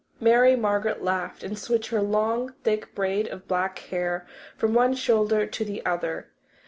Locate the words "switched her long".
1.59-2.55